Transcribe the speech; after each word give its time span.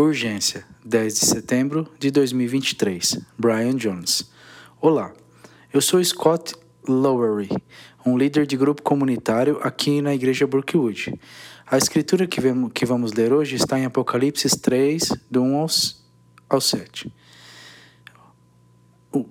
Urgência, 0.00 0.64
10 0.82 1.14
de 1.14 1.26
setembro 1.26 1.86
de 1.98 2.10
2023. 2.10 3.20
Brian 3.36 3.76
Jones. 3.76 4.30
Olá, 4.80 5.12
eu 5.74 5.82
sou 5.82 6.02
Scott 6.02 6.54
Lowery, 6.88 7.50
um 8.06 8.16
líder 8.16 8.46
de 8.46 8.56
grupo 8.56 8.80
comunitário 8.80 9.60
aqui 9.62 10.00
na 10.00 10.14
Igreja 10.14 10.46
Brookwood. 10.46 11.20
A 11.66 11.76
escritura 11.76 12.26
que, 12.26 12.40
que 12.72 12.86
vamos 12.86 13.12
ler 13.12 13.30
hoje 13.30 13.56
está 13.56 13.78
em 13.78 13.84
Apocalipse 13.84 14.48
3, 14.58 15.10
do 15.30 15.42
1 15.42 15.66
ao 16.48 16.60
7. 16.62 17.12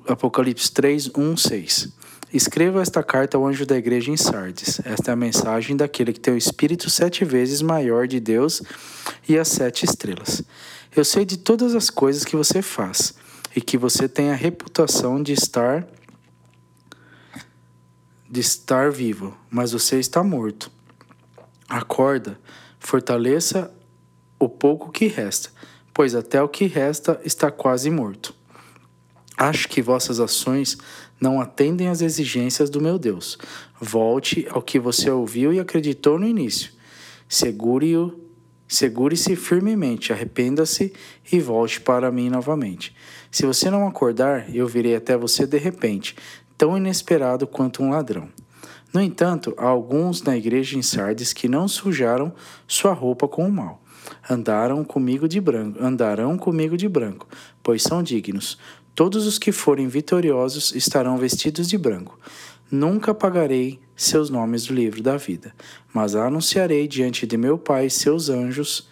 Apocalipse 0.07 0.71
3, 0.71 1.09
1, 1.17 1.37
6. 1.37 1.98
Escreva 2.31 2.81
esta 2.81 3.01
carta 3.01 3.37
ao 3.37 3.47
anjo 3.47 3.65
da 3.65 3.75
igreja 3.75 4.11
em 4.11 4.17
Sardes. 4.17 4.79
Esta 4.85 5.11
é 5.11 5.13
a 5.13 5.15
mensagem 5.15 5.75
daquele 5.75 6.13
que 6.13 6.19
tem 6.19 6.33
o 6.33 6.37
espírito 6.37 6.87
sete 6.87 7.25
vezes 7.25 7.59
maior 7.61 8.07
de 8.07 8.19
Deus 8.19 8.61
e 9.27 9.35
as 9.35 9.47
sete 9.47 9.83
estrelas. 9.83 10.43
Eu 10.95 11.03
sei 11.03 11.25
de 11.25 11.37
todas 11.37 11.73
as 11.73 11.89
coisas 11.89 12.23
que 12.23 12.35
você 12.35 12.61
faz 12.61 13.15
e 13.55 13.61
que 13.61 13.79
você 13.79 14.07
tem 14.07 14.29
a 14.29 14.35
reputação 14.35 15.21
de 15.21 15.33
estar 15.33 15.87
de 18.29 18.41
estar 18.41 18.91
vivo, 18.91 19.35
mas 19.49 19.71
você 19.71 19.99
está 19.99 20.23
morto. 20.23 20.71
Acorda, 21.67 22.39
fortaleça 22.79 23.73
o 24.37 24.47
pouco 24.47 24.91
que 24.91 25.07
resta, 25.07 25.49
pois 25.91 26.13
até 26.13 26.39
o 26.39 26.47
que 26.47 26.67
resta 26.67 27.19
está 27.25 27.49
quase 27.49 27.89
morto. 27.89 28.35
Acho 29.35 29.67
que 29.67 29.81
vossas 29.81 30.19
ações 30.19 30.77
não 31.19 31.41
atendem 31.41 31.87
às 31.87 32.01
exigências 32.01 32.69
do 32.69 32.81
meu 32.81 32.97
Deus. 32.97 33.37
Volte 33.79 34.47
ao 34.49 34.61
que 34.61 34.79
você 34.79 35.09
ouviu 35.09 35.53
e 35.53 35.59
acreditou 35.59 36.17
no 36.17 36.27
início. 36.27 36.71
Segure-o, 37.27 38.19
segure-se 38.67 39.35
firmemente, 39.35 40.13
arrependa-se 40.13 40.93
e 41.31 41.39
volte 41.39 41.81
para 41.81 42.11
mim 42.11 42.29
novamente. 42.29 42.95
Se 43.31 43.45
você 43.45 43.69
não 43.69 43.87
acordar, 43.87 44.53
eu 44.53 44.67
virei 44.67 44.95
até 44.95 45.17
você 45.17 45.45
de 45.45 45.57
repente, 45.57 46.15
tão 46.57 46.77
inesperado 46.77 47.45
quanto 47.45 47.83
um 47.83 47.89
ladrão. 47.89 48.29
No 48.91 49.01
entanto, 49.01 49.53
há 49.57 49.65
alguns 49.65 50.23
na 50.23 50.35
igreja 50.35 50.77
em 50.77 50.81
Sardes 50.81 51.31
que 51.31 51.47
não 51.47 51.67
sujaram 51.67 52.33
sua 52.67 52.91
roupa 52.91 53.27
com 53.27 53.47
o 53.47 53.51
mal. 53.51 53.83
Andaram 54.27 54.83
comigo 54.83 55.27
de 55.27 55.39
branco, 55.39 55.83
andarão 55.83 56.37
comigo 56.37 56.75
de 56.75 56.89
branco, 56.89 57.27
pois 57.61 57.83
são 57.83 58.01
dignos. 58.01 58.57
Todos 58.99 59.25
os 59.25 59.39
que 59.39 59.53
forem 59.53 59.87
vitoriosos 59.87 60.75
estarão 60.75 61.17
vestidos 61.17 61.69
de 61.69 61.77
branco. 61.77 62.19
Nunca 62.69 63.11
apagarei 63.11 63.79
seus 63.95 64.29
nomes 64.29 64.65
do 64.65 64.73
livro 64.73 65.01
da 65.01 65.15
vida, 65.15 65.55
mas 65.93 66.15
anunciarei 66.15 66.85
diante 66.85 67.25
de 67.25 67.37
meu 67.37 67.57
Pai 67.57 67.85
e 67.85 67.89
seus 67.89 68.27
anjos 68.27 68.89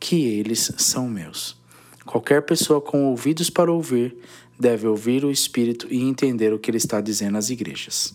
que 0.00 0.24
eles 0.24 0.72
são 0.78 1.06
meus. 1.10 1.58
Qualquer 2.06 2.40
pessoa 2.40 2.80
com 2.80 3.04
ouvidos 3.04 3.50
para 3.50 3.70
ouvir 3.70 4.16
deve 4.58 4.86
ouvir 4.86 5.26
o 5.26 5.30
Espírito 5.30 5.88
e 5.90 6.00
entender 6.00 6.54
o 6.54 6.58
que 6.58 6.70
ele 6.70 6.78
está 6.78 7.02
dizendo 7.02 7.36
às 7.36 7.50
igrejas. 7.50 8.14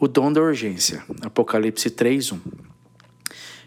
O 0.00 0.08
dom 0.08 0.32
da 0.32 0.40
urgência, 0.40 1.04
Apocalipse 1.20 1.90
3:1. 1.90 2.40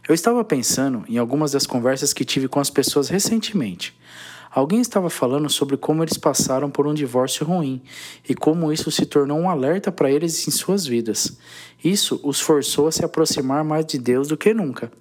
Eu 0.09 0.15
estava 0.15 0.43
pensando 0.43 1.05
em 1.07 1.19
algumas 1.19 1.51
das 1.51 1.67
conversas 1.67 2.11
que 2.11 2.25
tive 2.25 2.47
com 2.47 2.59
as 2.59 2.71
pessoas 2.71 3.07
recentemente 3.07 3.95
Alguém 4.53 4.81
estava 4.81 5.09
falando 5.09 5.49
sobre 5.49 5.77
como 5.77 6.03
eles 6.03 6.17
passaram 6.17 6.69
por 6.69 6.85
um 6.85 6.93
divórcio 6.93 7.43
ruim 7.43 7.81
e 8.29 8.35
como 8.35 8.71
isso 8.71 8.91
se 8.91 9.03
tornou 9.03 9.39
um 9.39 9.49
alerta 9.49 9.91
para 9.91 10.11
eles 10.11 10.47
em 10.47 10.51
suas 10.51 10.85
vidas. 10.85 11.37
Isso 11.83 12.19
os 12.23 12.39
forçou 12.39 12.87
a 12.87 12.91
se 12.91 13.03
aproximar 13.03 13.63
mais 13.63 13.83
de 13.83 13.97
Deus 13.97 14.27
do 14.27 14.37
que 14.37 14.53
nunca. 14.53 14.91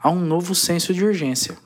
Há 0.00 0.08
um 0.08 0.20
novo 0.20 0.54
senso 0.54 0.94
de 0.94 1.04
urgência. 1.04 1.56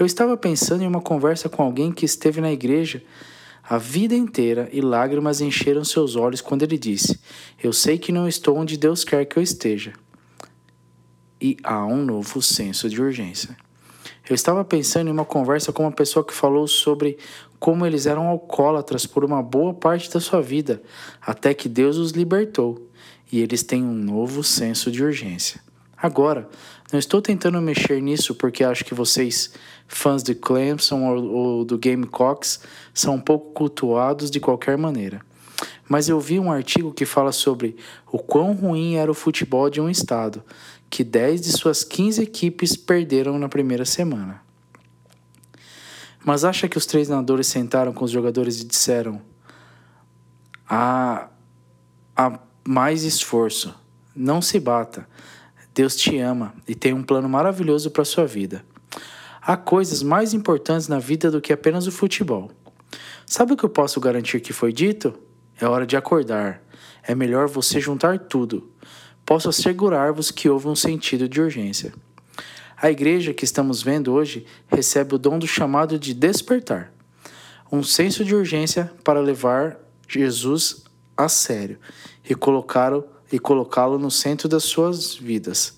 Eu 0.00 0.06
estava 0.06 0.38
pensando 0.38 0.82
em 0.82 0.86
uma 0.86 1.02
conversa 1.02 1.50
com 1.50 1.62
alguém 1.62 1.92
que 1.92 2.06
esteve 2.06 2.40
na 2.40 2.50
igreja 2.50 3.02
a 3.70 3.76
vida 3.76 4.14
inteira 4.14 4.66
e 4.72 4.80
lágrimas 4.80 5.42
encheram 5.42 5.84
seus 5.84 6.16
olhos 6.16 6.40
quando 6.40 6.62
ele 6.62 6.78
disse: 6.78 7.20
Eu 7.62 7.70
sei 7.70 7.98
que 7.98 8.10
não 8.10 8.26
estou 8.26 8.56
onde 8.56 8.78
Deus 8.78 9.04
quer 9.04 9.26
que 9.26 9.38
eu 9.38 9.42
esteja. 9.42 9.92
E 11.38 11.58
há 11.62 11.84
um 11.84 12.02
novo 12.02 12.40
senso 12.40 12.88
de 12.88 13.02
urgência. 13.02 13.54
Eu 14.28 14.34
estava 14.34 14.62
pensando 14.62 15.08
em 15.08 15.12
uma 15.12 15.24
conversa 15.24 15.72
com 15.72 15.84
uma 15.84 15.92
pessoa 15.92 16.22
que 16.22 16.34
falou 16.34 16.68
sobre 16.68 17.16
como 17.58 17.86
eles 17.86 18.04
eram 18.04 18.28
alcoólatras 18.28 19.06
por 19.06 19.24
uma 19.24 19.42
boa 19.42 19.72
parte 19.72 20.12
da 20.12 20.20
sua 20.20 20.42
vida, 20.42 20.82
até 21.20 21.54
que 21.54 21.68
Deus 21.68 21.96
os 21.96 22.12
libertou 22.12 22.90
e 23.32 23.40
eles 23.40 23.62
têm 23.62 23.82
um 23.82 23.94
novo 23.94 24.44
senso 24.44 24.90
de 24.90 25.02
urgência. 25.02 25.60
Agora, 25.96 26.48
não 26.92 26.98
estou 26.98 27.22
tentando 27.22 27.60
mexer 27.60 28.00
nisso 28.02 28.34
porque 28.34 28.62
acho 28.62 28.84
que 28.84 28.94
vocês, 28.94 29.50
fãs 29.86 30.22
de 30.22 30.34
Clemson 30.34 31.04
ou, 31.04 31.24
ou 31.24 31.64
do 31.64 31.78
Gamecocks, 31.78 32.60
são 32.92 33.14
um 33.14 33.20
pouco 33.20 33.52
cultuados 33.52 34.30
de 34.30 34.38
qualquer 34.38 34.76
maneira. 34.76 35.22
Mas 35.88 36.08
eu 36.08 36.20
vi 36.20 36.38
um 36.38 36.52
artigo 36.52 36.92
que 36.92 37.06
fala 37.06 37.32
sobre 37.32 37.76
o 38.12 38.18
quão 38.18 38.52
ruim 38.52 38.96
era 38.96 39.10
o 39.10 39.14
futebol 39.14 39.68
de 39.70 39.80
um 39.80 39.88
estado, 39.88 40.42
que 40.90 41.04
10 41.04 41.42
de 41.42 41.52
suas 41.52 41.84
15 41.84 42.22
equipes 42.22 42.76
perderam 42.76 43.38
na 43.38 43.48
primeira 43.48 43.84
semana. 43.84 44.42
Mas 46.24 46.44
acha 46.44 46.68
que 46.68 46.78
os 46.78 46.86
treinadores 46.86 47.46
sentaram 47.46 47.92
com 47.92 48.04
os 48.04 48.10
jogadores 48.10 48.60
e 48.60 48.66
disseram: 48.66 49.20
há, 50.68 51.28
há 52.16 52.38
mais 52.66 53.02
esforço, 53.02 53.74
não 54.14 54.42
se 54.42 54.58
bata. 54.58 55.08
Deus 55.74 55.94
te 55.94 56.18
ama 56.18 56.54
e 56.66 56.74
tem 56.74 56.92
um 56.92 57.04
plano 57.04 57.28
maravilhoso 57.28 57.90
para 57.90 58.04
sua 58.04 58.26
vida. 58.26 58.64
Há 59.40 59.56
coisas 59.56 60.02
mais 60.02 60.34
importantes 60.34 60.88
na 60.88 60.98
vida 60.98 61.30
do 61.30 61.40
que 61.40 61.52
apenas 61.52 61.86
o 61.86 61.92
futebol. 61.92 62.50
Sabe 63.24 63.52
o 63.52 63.56
que 63.56 63.64
eu 63.64 63.70
posso 63.70 64.00
garantir 64.00 64.40
que 64.40 64.52
foi 64.52 64.72
dito? 64.72 65.14
É 65.60 65.66
hora 65.66 65.86
de 65.86 65.96
acordar. 65.96 66.62
É 67.02 67.14
melhor 67.14 67.46
você 67.46 67.80
juntar 67.80 68.18
tudo 68.18 68.68
posso 69.28 69.50
assegurar-vos 69.50 70.30
que 70.30 70.48
houve 70.48 70.68
um 70.68 70.74
sentido 70.74 71.28
de 71.28 71.38
urgência. 71.38 71.92
A 72.80 72.90
igreja 72.90 73.34
que 73.34 73.44
estamos 73.44 73.82
vendo 73.82 74.10
hoje 74.10 74.46
recebe 74.68 75.16
o 75.16 75.18
dom 75.18 75.38
do 75.38 75.46
chamado 75.46 75.98
de 75.98 76.14
despertar, 76.14 76.90
um 77.70 77.82
senso 77.82 78.24
de 78.24 78.34
urgência 78.34 78.90
para 79.04 79.20
levar 79.20 79.76
Jesus 80.08 80.82
a 81.14 81.28
sério 81.28 81.78
e 82.26 82.34
colocá-lo 82.34 83.04
e 83.30 83.38
colocá-lo 83.38 83.98
no 83.98 84.10
centro 84.10 84.48
das 84.48 84.64
suas 84.64 85.14
vidas. 85.14 85.76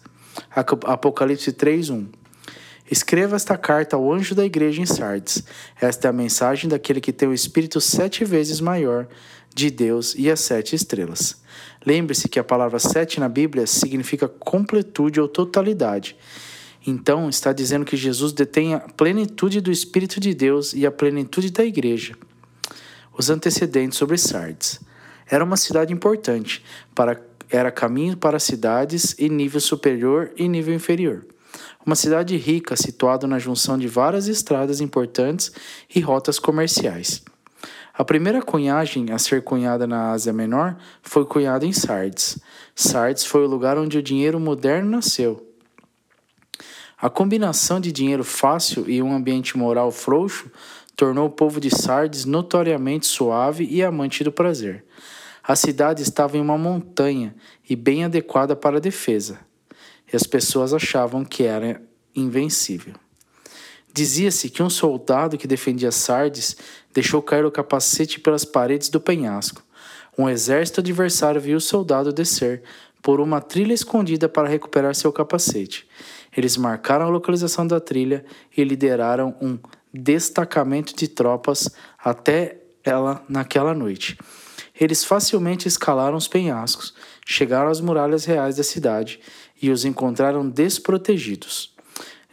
Apocalipse 0.55 1.53
3:1. 1.53 2.07
Escreva 2.89 3.35
esta 3.35 3.59
carta 3.59 3.97
ao 3.97 4.13
anjo 4.13 4.33
da 4.33 4.45
igreja 4.45 4.81
em 4.81 4.87
Sardes. 4.87 5.43
Esta 5.81 6.07
é 6.07 6.11
a 6.11 6.13
mensagem 6.13 6.71
daquele 6.71 7.01
que 7.01 7.13
tem 7.13 7.29
o 7.29 7.35
espírito 7.35 7.81
sete 7.81 8.25
vezes 8.25 8.61
maior 8.61 9.09
de 9.53 9.71
Deus 9.71 10.15
e 10.17 10.31
as 10.31 10.39
sete 10.39 10.77
estrelas. 10.77 11.41
Lembre-se 11.85 12.29
que 12.29 12.39
a 12.39 12.45
palavra 12.45 12.79
sete 12.79 13.19
na 13.19 13.29
Bíblia 13.29 13.67
significa 13.67 14.29
completude 14.29 15.21
ou 15.21 15.27
totalidade. 15.27 16.17
Então, 16.87 17.29
está 17.29 17.53
dizendo 17.53 17.85
que 17.85 17.97
Jesus 17.97 18.33
detém 18.33 18.75
a 18.75 18.81
plenitude 18.81 19.61
do 19.61 19.71
Espírito 19.71 20.19
de 20.19 20.35
Deus 20.35 20.73
e 20.73 20.87
a 20.87 20.91
plenitude 20.91 21.51
da 21.51 21.65
igreja. 21.65 22.15
Os 23.17 23.29
antecedentes 23.29 23.99
sobre 23.99 24.17
Sardes. 24.17 24.81
Era 25.29 25.45
uma 25.45 25.57
cidade 25.57 25.93
importante, 25.93 26.65
para, 26.95 27.21
era 27.51 27.71
caminho 27.71 28.17
para 28.17 28.39
cidades 28.39 29.15
e 29.19 29.29
nível 29.29 29.61
superior 29.61 30.33
e 30.37 30.49
nível 30.49 30.75
inferior. 30.75 31.27
Uma 31.85 31.95
cidade 31.95 32.37
rica, 32.37 32.77
situada 32.77 33.27
na 33.27 33.39
junção 33.39 33.79
de 33.79 33.89
várias 33.89 34.27
estradas 34.27 34.81
importantes 34.81 35.53
e 35.95 36.01
rotas 36.01 36.39
comerciais. 36.39 37.23
A 38.01 38.05
primeira 38.05 38.41
cunhagem 38.41 39.13
a 39.13 39.19
ser 39.19 39.45
cunhada 39.45 39.87
na 39.87 40.13
Ásia 40.13 40.33
Menor 40.33 40.75
foi 41.03 41.27
cunhada 41.27 41.67
em 41.67 41.73
Sardes. 41.75 42.39
Sardes 42.75 43.27
foi 43.27 43.45
o 43.45 43.47
lugar 43.47 43.77
onde 43.77 43.99
o 43.99 44.03
dinheiro 44.03 44.41
moderno 44.41 44.89
nasceu. 44.89 45.47
A 46.97 47.11
combinação 47.11 47.79
de 47.79 47.93
dinheiro 47.93 48.25
fácil 48.25 48.89
e 48.89 49.03
um 49.03 49.15
ambiente 49.15 49.59
moral 49.59 49.93
frouxo 49.93 50.51
tornou 50.97 51.27
o 51.27 51.31
povo 51.31 51.61
de 51.61 51.69
Sardes 51.69 52.25
notoriamente 52.25 53.05
suave 53.05 53.69
e 53.71 53.83
amante 53.83 54.25
do 54.25 54.33
prazer. 54.33 54.83
A 55.47 55.55
cidade 55.55 56.03
estava 56.03 56.39
em 56.39 56.41
uma 56.41 56.57
montanha 56.57 57.35
e 57.69 57.77
bem 57.77 58.07
adequada 58.07 58.57
para 58.57 58.79
a 58.79 58.81
defesa, 58.81 59.41
e 60.11 60.17
as 60.17 60.23
pessoas 60.23 60.73
achavam 60.73 61.23
que 61.23 61.43
era 61.43 61.83
invencível. 62.17 62.95
Dizia-se 63.93 64.49
que 64.49 64.63
um 64.63 64.71
soldado 64.71 65.37
que 65.37 65.49
defendia 65.49 65.91
Sardes 65.91 66.57
deixou 66.93 67.23
cair 67.23 67.45
o 67.45 67.51
capacete 67.51 68.21
pelas 68.21 68.45
paredes 68.45 68.89
do 68.89 69.01
penhasco. 69.01 69.63
Um 70.19 70.29
exército 70.29 70.81
adversário 70.81 71.41
viu 71.41 71.57
o 71.57 71.61
soldado 71.61 72.13
descer 72.13 72.63
por 73.03 73.21
uma 73.21 73.41
trilha 73.41 73.73
escondida 73.73 74.29
para 74.29 74.49
recuperar 74.49 74.95
seu 74.95 75.13
capacete. 75.13 75.89
Eles 76.37 76.57
marcaram 76.57 77.07
a 77.07 77.11
localização 77.11 77.67
da 77.67 77.81
trilha 77.81 78.25
e 78.57 78.63
lideraram 78.63 79.35
um 79.41 79.59
destacamento 79.93 80.95
de 80.95 81.09
tropas 81.09 81.69
até 81.99 82.59
ela 82.85 83.25
naquela 83.29 83.75
noite. 83.75 84.19
Eles 84.79 85.05
facilmente 85.05 85.69
escalaram 85.69 86.17
os 86.17 86.29
penhascos, 86.29 86.95
chegaram 87.27 87.71
às 87.71 87.81
muralhas 87.81 88.25
reais 88.25 88.57
da 88.57 88.63
cidade 88.63 89.21
e 89.61 89.71
os 89.71 89.85
encontraram 89.85 90.49
desprotegidos. 90.49 91.75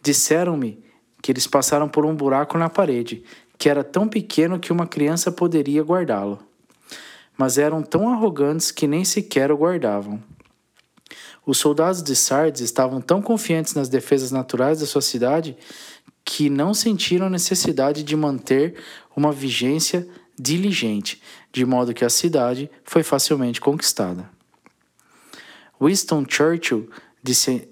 Disseram-me 0.01 0.81
que 1.21 1.31
eles 1.31 1.48
passaram 1.48 1.89
por 1.89 2.06
um 2.06 2.15
buraco 2.15 2.57
na 2.57 2.69
parede, 2.69 3.24
que 3.57 3.69
era 3.69 3.83
tão 3.83 4.07
pequeno 4.07 4.59
que 4.59 4.71
uma 4.71 4.86
criança 4.86 5.31
poderia 5.31 5.83
guardá-lo. 5.83 6.39
Mas 7.38 7.57
eram 7.57 7.81
tão 7.81 8.09
arrogantes 8.09 8.71
que 8.71 8.88
nem 8.88 9.04
sequer 9.04 9.51
o 9.51 9.57
guardavam. 9.57 10.21
Os 11.45 11.57
soldados 11.57 12.04
de 12.04 12.15
Sardes 12.15 12.62
estavam 12.62 13.00
tão 13.00 13.21
confiantes 13.21 13.74
nas 13.74 13.88
defesas 13.88 14.31
naturais 14.31 14.80
da 14.80 14.86
sua 14.86 15.01
cidade 15.01 15.57
que 16.25 16.50
não 16.50 16.74
sentiram 16.74 17.30
necessidade 17.30 18.04
de 18.04 18.15
manter 18.15 18.75
uma 19.15 19.31
vigência 19.31 20.06
diligente, 20.38 21.21
de 21.53 21.65
modo 21.65 21.94
que 21.94 22.03
a 22.03 22.10
cidade 22.10 22.69
foi 22.83 23.01
facilmente 23.01 23.62
conquistada. 23.62 24.30
Winston 25.81 26.25
Churchill 26.27 26.89
disse 27.24 27.69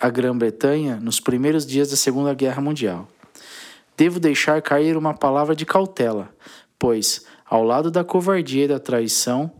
à 0.00 0.10
Grã-Bretanha 0.10 0.96
nos 0.96 1.20
primeiros 1.20 1.64
dias 1.64 1.90
da 1.90 1.96
Segunda 1.96 2.34
Guerra 2.34 2.60
Mundial: 2.60 3.08
Devo 3.96 4.18
deixar 4.18 4.60
cair 4.60 4.96
uma 4.96 5.14
palavra 5.14 5.54
de 5.54 5.64
cautela, 5.64 6.34
pois, 6.78 7.24
ao 7.44 7.62
lado 7.62 7.90
da 7.90 8.02
covardia 8.02 8.64
e 8.64 8.68
da 8.68 8.80
traição, 8.80 9.52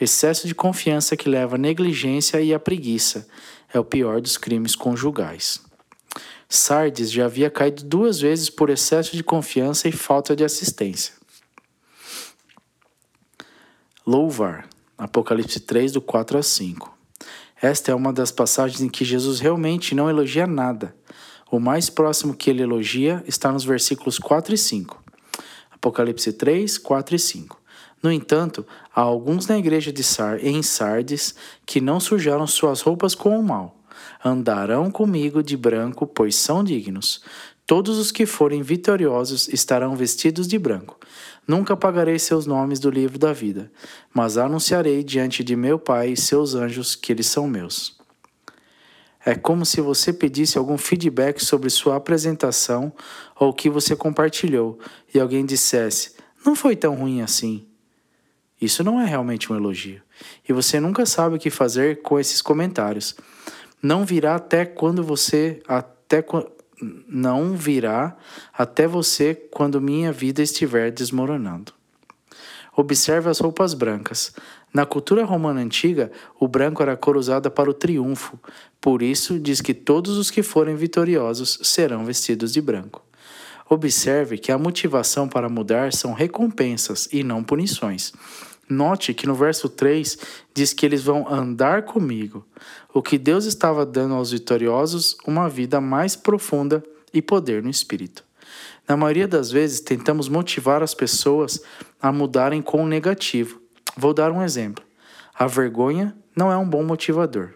excesso 0.00 0.46
de 0.46 0.54
confiança 0.54 1.16
que 1.16 1.28
leva 1.28 1.56
à 1.56 1.58
negligência 1.58 2.40
e 2.40 2.54
à 2.54 2.58
preguiça 2.58 3.26
é 3.72 3.78
o 3.78 3.84
pior 3.84 4.20
dos 4.20 4.36
crimes 4.36 4.76
conjugais. 4.76 5.60
Sardes 6.48 7.10
já 7.10 7.24
havia 7.24 7.50
caído 7.50 7.82
duas 7.84 8.20
vezes 8.20 8.50
por 8.50 8.68
excesso 8.68 9.16
de 9.16 9.24
confiança 9.24 9.88
e 9.88 9.92
falta 9.92 10.36
de 10.36 10.44
assistência. 10.44 11.14
Louvar, 14.06 14.68
Apocalipse 14.98 15.60
3, 15.60 15.92
do 15.92 16.02
4 16.02 16.38
a 16.38 16.42
5. 16.42 16.98
Esta 17.60 17.92
é 17.92 17.94
uma 17.94 18.12
das 18.12 18.30
passagens 18.30 18.82
em 18.82 18.88
que 18.88 19.04
Jesus 19.04 19.40
realmente 19.40 19.94
não 19.94 20.10
elogia 20.10 20.46
nada. 20.46 20.94
O 21.52 21.60
mais 21.60 21.88
próximo 21.88 22.34
que 22.34 22.50
ele 22.50 22.62
elogia 22.62 23.22
está 23.28 23.52
nos 23.52 23.62
versículos 23.62 24.18
4 24.18 24.54
e 24.54 24.58
5. 24.58 25.04
Apocalipse 25.70 26.32
3, 26.32 26.78
4 26.78 27.14
e 27.14 27.18
5. 27.18 27.60
No 28.02 28.10
entanto, 28.10 28.66
há 28.92 29.02
alguns 29.02 29.46
na 29.46 29.56
igreja 29.56 29.92
de 29.92 30.02
Sar, 30.02 30.44
em 30.44 30.62
Sardes 30.62 31.34
que 31.64 31.80
não 31.80 32.00
sujaram 32.00 32.46
suas 32.46 32.80
roupas 32.80 33.14
com 33.14 33.38
o 33.38 33.42
mal 33.44 33.82
andarão 34.24 34.90
comigo 34.90 35.42
de 35.42 35.56
branco, 35.56 36.06
pois 36.06 36.36
são 36.36 36.62
dignos. 36.62 37.22
Todos 37.66 37.98
os 37.98 38.10
que 38.10 38.26
forem 38.26 38.62
vitoriosos 38.62 39.48
estarão 39.48 39.94
vestidos 39.96 40.46
de 40.46 40.58
branco. 40.58 40.98
Nunca 41.46 41.74
apagarei 41.74 42.18
seus 42.18 42.46
nomes 42.46 42.78
do 42.78 42.90
livro 42.90 43.18
da 43.18 43.32
vida, 43.32 43.70
mas 44.12 44.36
anunciarei 44.36 45.02
diante 45.02 45.42
de 45.42 45.56
meu 45.56 45.78
Pai 45.78 46.10
e 46.10 46.16
seus 46.16 46.54
anjos 46.54 46.94
que 46.94 47.12
eles 47.12 47.26
são 47.26 47.46
meus. 47.46 48.01
É 49.24 49.34
como 49.34 49.64
se 49.64 49.80
você 49.80 50.12
pedisse 50.12 50.58
algum 50.58 50.76
feedback 50.76 51.44
sobre 51.44 51.70
sua 51.70 51.96
apresentação 51.96 52.92
ou 53.38 53.50
o 53.50 53.54
que 53.54 53.70
você 53.70 53.94
compartilhou 53.94 54.78
e 55.14 55.20
alguém 55.20 55.46
dissesse: 55.46 56.14
Não 56.44 56.56
foi 56.56 56.74
tão 56.74 56.94
ruim 56.94 57.22
assim. 57.22 57.66
Isso 58.60 58.84
não 58.84 59.00
é 59.00 59.04
realmente 59.04 59.52
um 59.52 59.56
elogio. 59.56 60.00
E 60.48 60.52
você 60.52 60.78
nunca 60.78 61.04
sabe 61.04 61.36
o 61.36 61.38
que 61.38 61.50
fazer 61.50 62.02
com 62.02 62.18
esses 62.18 62.40
comentários 62.40 63.16
não 63.82 64.04
virá 64.04 64.36
até 64.36 64.64
quando 64.64 65.02
você 65.02 65.60
até 65.66 66.24
não 67.08 67.56
virá 67.56 68.16
até 68.52 68.86
você 68.86 69.34
quando 69.34 69.80
minha 69.80 70.12
vida 70.12 70.42
estiver 70.42 70.90
desmoronando. 70.90 71.72
Observe 72.76 73.28
as 73.28 73.40
roupas 73.40 73.74
brancas. 73.74 74.32
Na 74.72 74.86
cultura 74.86 75.24
romana 75.24 75.60
antiga, 75.60 76.10
o 76.40 76.48
branco 76.48 76.82
era 76.82 76.92
a 76.92 76.96
cor 76.96 77.16
usada 77.16 77.50
para 77.50 77.68
o 77.68 77.74
triunfo. 77.74 78.38
Por 78.80 79.02
isso, 79.02 79.38
diz 79.38 79.60
que 79.60 79.74
todos 79.74 80.16
os 80.16 80.30
que 80.30 80.42
forem 80.42 80.74
vitoriosos 80.74 81.58
serão 81.62 82.04
vestidos 82.04 82.52
de 82.52 82.60
branco. 82.60 83.04
Observe 83.68 84.38
que 84.38 84.50
a 84.50 84.58
motivação 84.58 85.28
para 85.28 85.48
mudar 85.48 85.92
são 85.92 86.12
recompensas 86.12 87.08
e 87.12 87.22
não 87.22 87.44
punições. 87.44 88.12
Note 88.68 89.12
que 89.12 89.26
no 89.26 89.34
verso 89.34 89.68
3 89.68 90.18
diz 90.54 90.72
que 90.72 90.86
eles 90.86 91.02
vão 91.02 91.28
andar 91.28 91.82
comigo. 91.82 92.46
O 92.92 93.02
que 93.02 93.18
Deus 93.18 93.44
estava 93.44 93.84
dando 93.84 94.14
aos 94.14 94.30
vitoriosos, 94.30 95.16
uma 95.26 95.48
vida 95.48 95.80
mais 95.80 96.16
profunda 96.16 96.82
e 97.12 97.20
poder 97.20 97.62
no 97.62 97.70
espírito. 97.70 98.24
Na 98.88 98.96
maioria 98.96 99.28
das 99.28 99.50
vezes, 99.50 99.80
tentamos 99.80 100.28
motivar 100.28 100.82
as 100.82 100.94
pessoas 100.94 101.62
a 102.00 102.10
mudarem 102.10 102.60
com 102.60 102.82
o 102.82 102.88
negativo. 102.88 103.61
Vou 103.96 104.14
dar 104.14 104.32
um 104.32 104.42
exemplo. 104.42 104.84
A 105.34 105.46
vergonha 105.46 106.16
não 106.36 106.50
é 106.50 106.56
um 106.56 106.68
bom 106.68 106.82
motivador. 106.82 107.50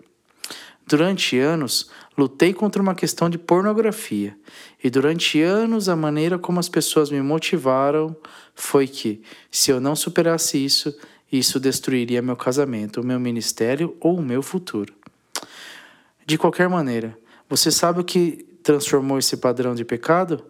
Durante 0.86 1.38
anos, 1.38 1.90
lutei 2.16 2.54
contra 2.54 2.80
uma 2.80 2.94
questão 2.94 3.28
de 3.28 3.36
pornografia, 3.36 4.36
e 4.82 4.88
durante 4.88 5.42
anos 5.42 5.88
a 5.88 5.96
maneira 5.96 6.38
como 6.38 6.60
as 6.60 6.68
pessoas 6.68 7.10
me 7.10 7.20
motivaram 7.20 8.14
foi 8.54 8.86
que, 8.86 9.20
se 9.50 9.72
eu 9.72 9.80
não 9.80 9.96
superasse 9.96 10.64
isso, 10.64 10.96
isso 11.30 11.58
destruiria 11.58 12.22
meu 12.22 12.36
casamento, 12.36 13.00
o 13.00 13.04
meu 13.04 13.18
ministério 13.18 13.96
ou 14.00 14.18
o 14.18 14.22
meu 14.22 14.42
futuro. 14.42 14.94
De 16.24 16.38
qualquer 16.38 16.68
maneira, 16.68 17.18
você 17.48 17.70
sabe 17.72 18.00
o 18.00 18.04
que 18.04 18.46
transformou 18.62 19.18
esse 19.18 19.36
padrão 19.36 19.74
de 19.74 19.84
pecado? 19.84 20.44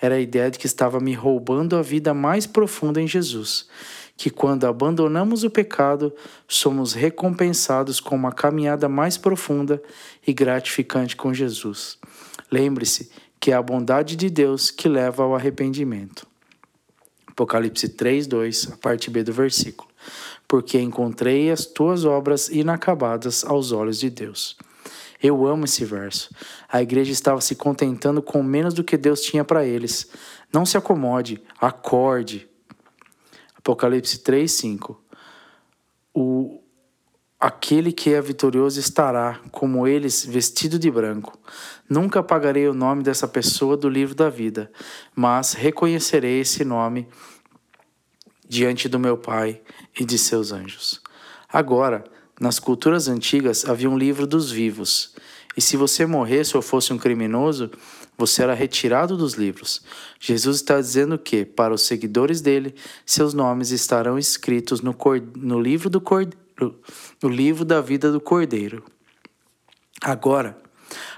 Era 0.00 0.14
a 0.14 0.20
ideia 0.20 0.50
de 0.50 0.58
que 0.58 0.66
estava 0.66 1.00
me 1.00 1.14
roubando 1.14 1.76
a 1.76 1.82
vida 1.82 2.14
mais 2.14 2.46
profunda 2.46 3.00
em 3.00 3.08
Jesus 3.08 3.66
que 4.20 4.28
quando 4.28 4.66
abandonamos 4.66 5.44
o 5.44 5.50
pecado, 5.50 6.14
somos 6.46 6.92
recompensados 6.92 8.00
com 8.00 8.14
uma 8.14 8.30
caminhada 8.30 8.86
mais 8.86 9.16
profunda 9.16 9.82
e 10.26 10.34
gratificante 10.34 11.16
com 11.16 11.32
Jesus. 11.32 11.96
Lembre-se 12.52 13.10
que 13.40 13.50
é 13.50 13.54
a 13.54 13.62
bondade 13.62 14.16
de 14.16 14.28
Deus 14.28 14.70
que 14.70 14.90
leva 14.90 15.22
ao 15.22 15.34
arrependimento. 15.34 16.26
Apocalipse 17.28 17.88
3, 17.88 18.26
2, 18.26 18.72
a 18.72 18.76
parte 18.76 19.08
B 19.08 19.22
do 19.22 19.32
versículo. 19.32 19.88
Porque 20.46 20.78
encontrei 20.78 21.50
as 21.50 21.64
tuas 21.64 22.04
obras 22.04 22.50
inacabadas 22.50 23.42
aos 23.42 23.72
olhos 23.72 23.98
de 23.98 24.10
Deus. 24.10 24.54
Eu 25.22 25.46
amo 25.46 25.64
esse 25.64 25.82
verso. 25.86 26.28
A 26.70 26.82
igreja 26.82 27.10
estava 27.10 27.40
se 27.40 27.54
contentando 27.54 28.20
com 28.20 28.42
menos 28.42 28.74
do 28.74 28.84
que 28.84 28.98
Deus 28.98 29.22
tinha 29.22 29.46
para 29.46 29.64
eles. 29.64 30.10
Não 30.52 30.66
se 30.66 30.76
acomode, 30.76 31.42
acorde, 31.58 32.49
Apocalipse 33.60 34.20
3, 34.20 34.50
5. 34.50 34.98
O, 36.14 36.62
aquele 37.38 37.92
que 37.92 38.12
é 38.14 38.20
vitorioso 38.20 38.80
estará, 38.80 39.38
como 39.52 39.86
eles, 39.86 40.24
vestido 40.24 40.78
de 40.78 40.90
branco. 40.90 41.38
Nunca 41.88 42.20
apagarei 42.20 42.66
o 42.66 42.74
nome 42.74 43.02
dessa 43.02 43.28
pessoa 43.28 43.76
do 43.76 43.88
livro 43.88 44.14
da 44.14 44.30
vida, 44.30 44.72
mas 45.14 45.52
reconhecerei 45.52 46.40
esse 46.40 46.64
nome 46.64 47.06
diante 48.48 48.88
do 48.88 48.98
meu 48.98 49.18
Pai 49.18 49.60
e 49.98 50.06
de 50.06 50.16
seus 50.16 50.52
anjos. 50.52 51.02
Agora, 51.52 52.02
nas 52.40 52.58
culturas 52.58 53.08
antigas 53.08 53.66
havia 53.66 53.90
um 53.90 53.98
livro 53.98 54.26
dos 54.26 54.50
vivos, 54.50 55.14
e 55.54 55.60
se 55.60 55.76
você 55.76 56.06
morresse 56.06 56.56
ou 56.56 56.62
fosse 56.62 56.94
um 56.94 56.98
criminoso, 56.98 57.70
você 58.20 58.42
era 58.42 58.52
retirado 58.52 59.16
dos 59.16 59.32
livros. 59.32 59.82
Jesus 60.20 60.56
está 60.58 60.78
dizendo 60.78 61.18
que, 61.18 61.42
para 61.42 61.72
os 61.72 61.82
seguidores 61.82 62.42
dele, 62.42 62.74
seus 63.06 63.32
nomes 63.32 63.70
estarão 63.70 64.18
escritos 64.18 64.82
no, 64.82 64.94
no 65.36 65.58
livro 65.58 65.88
do 65.88 66.02
Cordeiro, 66.02 66.78
no 67.22 67.28
livro 67.30 67.64
da 67.64 67.80
vida 67.80 68.12
do 68.12 68.20
Cordeiro. 68.20 68.84
Agora, 70.02 70.58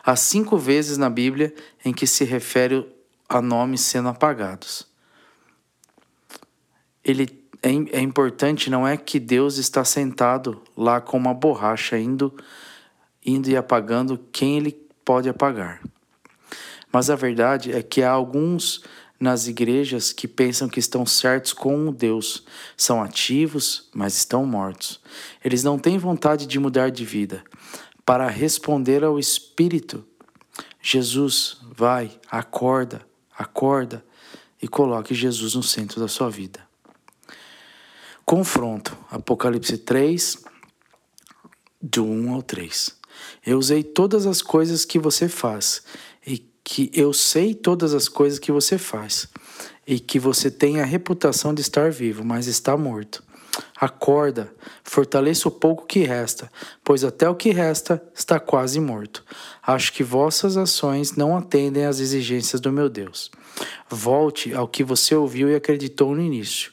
há 0.05 0.15
cinco 0.15 0.57
vezes 0.57 0.97
na 0.97 1.11
Bíblia 1.11 1.53
em 1.85 1.93
que 1.93 2.07
se 2.07 2.23
refere 2.25 2.89
a 3.29 3.43
nomes 3.43 3.81
sendo 3.81 4.09
apagados. 4.09 4.87
Ele 7.05 7.45
é, 7.61 7.99
é 7.99 8.01
importante, 8.01 8.71
não 8.71 8.87
é 8.87 8.97
que 8.97 9.19
Deus 9.19 9.59
está 9.59 9.85
sentado 9.85 10.63
lá 10.77 11.01
com 11.01 11.17
uma 11.17 11.35
borracha 11.35 11.99
indo, 11.99 12.33
indo 13.27 13.51
e 13.51 13.57
apagando 13.57 14.19
quem 14.31 14.59
ele 14.59 14.71
pode 15.05 15.29
apagar. 15.29 15.81
Mas 16.93 17.09
a 17.09 17.17
verdade 17.17 17.73
é 17.73 17.83
que 17.83 18.03
há 18.03 18.11
alguns 18.11 18.83
nas 19.19 19.47
igrejas 19.47 20.13
que 20.13 20.27
pensam 20.27 20.69
que 20.69 20.81
estão 20.81 21.07
certos 21.07 21.53
com 21.53 21.93
Deus. 21.93 22.45
São 22.77 23.01
ativos, 23.01 23.89
mas 23.95 24.17
estão 24.17 24.45
mortos. 24.45 25.01
Eles 25.45 25.63
não 25.63 25.79
têm 25.79 25.97
vontade 25.97 26.45
de 26.45 26.59
mudar 26.59 26.91
de 26.91 27.05
vida. 27.05 27.43
Para 28.05 28.29
responder 28.29 29.05
ao 29.05 29.19
Espírito, 29.19 30.05
Jesus, 30.83 31.59
vai, 31.77 32.11
acorda, 32.29 33.07
acorda 33.39 34.05
e 34.61 34.67
coloque 34.67 35.15
Jesus 35.15 35.55
no 35.55 35.63
centro 35.63 36.01
da 36.01 36.09
sua 36.09 36.29
vida. 36.29 36.61
Confronto, 38.25 38.97
Apocalipse 39.09 39.79
3, 39.79 40.45
do 41.81 42.05
1 42.05 42.35
ao 42.35 42.43
3. 42.43 42.97
Eu 43.47 43.59
usei 43.59 43.85
todas 43.85 44.27
as 44.27 44.43
coisas 44.43 44.85
que 44.85 44.99
você 44.99 45.29
faz 45.29 45.85
que 46.64 46.90
eu 46.95 47.12
sei 47.12 47.54
todas 47.54 47.95
as 47.95 48.09
coisas 48.09 48.38
que 48.38 48.52
você 48.52 48.78
faz 48.78 49.28
e 49.87 49.99
que 49.99 50.19
você 50.19 50.50
tem 50.50 50.81
a 50.81 50.85
reputação 50.85 51.52
de 51.52 51.61
estar 51.61 51.90
vivo, 51.90 52.25
mas 52.25 52.47
está 52.47 52.76
morto. 52.76 53.23
Acorda, 53.76 54.54
fortaleça 54.83 55.49
o 55.49 55.50
pouco 55.50 55.87
que 55.87 56.00
resta, 56.04 56.50
pois 56.83 57.04
até 57.04 57.28
o 57.28 57.35
que 57.35 57.50
resta 57.50 58.02
está 58.14 58.40
quase 58.40 58.81
morto. 58.81 59.25
Acho 59.62 59.92
que 59.92 60.02
vossas 60.02 60.57
ações 60.57 61.16
não 61.16 61.37
atendem 61.37 61.85
às 61.85 61.99
exigências 61.99 62.61
do 62.61 62.73
meu 62.73 62.88
Deus. 62.88 63.31
Volte 63.90 64.54
ao 64.54 64.66
que 64.66 64.83
você 64.83 65.14
ouviu 65.14 65.50
e 65.50 65.54
acreditou 65.54 66.14
no 66.14 66.23
início. 66.23 66.73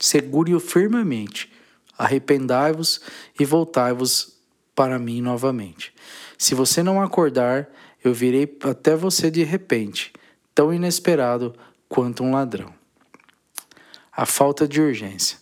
Segure-o 0.00 0.58
firmemente. 0.58 1.52
Arrependai-vos 1.96 3.00
e 3.38 3.44
voltai-vos 3.44 4.36
para 4.74 4.98
mim 4.98 5.22
novamente. 5.22 5.94
Se 6.36 6.54
você 6.54 6.82
não 6.82 7.00
acordar, 7.00 7.68
eu 8.08 8.14
virei 8.14 8.56
até 8.62 8.94
você 8.94 9.30
de 9.30 9.42
repente, 9.42 10.12
tão 10.54 10.72
inesperado 10.72 11.54
quanto 11.88 12.22
um 12.22 12.32
ladrão. 12.32 12.72
A 14.12 14.24
falta 14.24 14.66
de 14.66 14.80
urgência. 14.80 15.38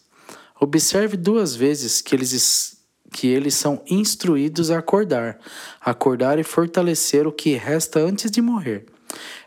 Observe 0.60 1.16
duas 1.16 1.54
vezes 1.54 2.00
que 2.00 2.14
eles, 2.14 2.78
que 3.12 3.28
eles 3.28 3.54
são 3.54 3.82
instruídos 3.88 4.70
a 4.70 4.78
acordar, 4.78 5.38
acordar 5.80 6.38
e 6.38 6.44
fortalecer 6.44 7.26
o 7.26 7.32
que 7.32 7.54
resta 7.54 8.00
antes 8.00 8.30
de 8.30 8.40
morrer. 8.40 8.86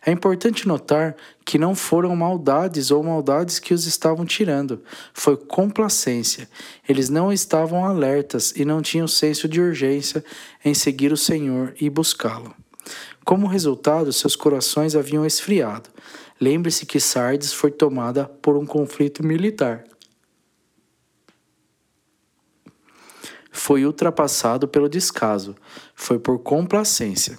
É 0.05 0.11
importante 0.11 0.67
notar 0.67 1.15
que 1.45 1.57
não 1.57 1.75
foram 1.75 2.15
maldades 2.15 2.91
ou 2.91 3.03
maldades 3.03 3.59
que 3.59 3.73
os 3.73 3.85
estavam 3.85 4.25
tirando, 4.25 4.81
foi 5.13 5.35
complacência. 5.35 6.49
Eles 6.87 7.09
não 7.09 7.33
estavam 7.33 7.85
alertas 7.85 8.53
e 8.55 8.63
não 8.63 8.81
tinham 8.81 9.07
senso 9.07 9.47
de 9.47 9.59
urgência 9.59 10.23
em 10.63 10.73
seguir 10.73 11.11
o 11.11 11.17
Senhor 11.17 11.73
e 11.79 11.89
buscá-lo. 11.89 12.55
Como 13.25 13.47
resultado, 13.47 14.11
seus 14.13 14.35
corações 14.35 14.95
haviam 14.95 15.25
esfriado. 15.25 15.89
Lembre-se 16.39 16.85
que 16.85 16.99
Sardes 16.99 17.51
foi 17.51 17.71
tomada 17.71 18.25
por 18.25 18.55
um 18.55 18.65
conflito 18.65 19.23
militar. 19.25 19.83
Foi 23.51 23.85
ultrapassado 23.85 24.67
pelo 24.67 24.87
descaso, 24.87 25.55
foi 25.95 26.19
por 26.19 26.39
complacência. 26.39 27.37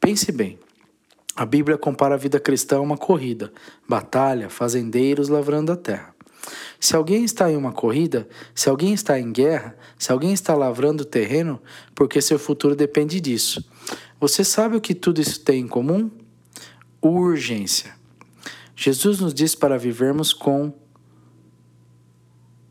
Pense 0.00 0.30
bem. 0.30 0.58
A 1.34 1.44
Bíblia 1.44 1.76
compara 1.76 2.14
a 2.14 2.18
vida 2.18 2.38
cristã 2.38 2.76
a 2.76 2.80
uma 2.80 2.96
corrida, 2.96 3.52
batalha, 3.88 4.48
fazendeiros 4.48 5.28
lavrando 5.28 5.72
a 5.72 5.76
terra. 5.76 6.14
Se 6.78 6.96
alguém 6.96 7.24
está 7.24 7.50
em 7.50 7.56
uma 7.56 7.72
corrida, 7.72 8.28
se 8.54 8.68
alguém 8.68 8.94
está 8.94 9.18
em 9.18 9.30
guerra, 9.30 9.76
se 9.98 10.10
alguém 10.10 10.32
está 10.32 10.54
lavrando 10.54 11.02
o 11.02 11.06
terreno, 11.06 11.60
porque 11.94 12.22
seu 12.22 12.38
futuro 12.38 12.74
depende 12.74 13.20
disso. 13.20 13.62
Você 14.20 14.44
sabe 14.44 14.76
o 14.76 14.80
que 14.80 14.94
tudo 14.94 15.20
isso 15.20 15.40
tem 15.40 15.62
em 15.62 15.68
comum? 15.68 16.10
Urgência. 17.00 17.94
Jesus 18.76 19.18
nos 19.18 19.32
diz 19.32 19.54
para 19.54 19.78
vivermos 19.78 20.34
com 20.34 20.74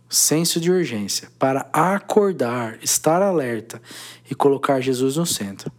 senso 0.07 0.59
de 0.59 0.71
urgência, 0.71 1.29
para 1.37 1.67
acordar, 1.73 2.77
estar 2.83 3.21
alerta 3.21 3.81
e 4.29 4.35
colocar 4.35 4.79
Jesus 4.79 5.17
no 5.17 5.25
centro. 5.25 5.71